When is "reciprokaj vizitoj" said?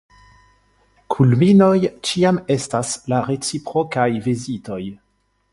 3.31-4.83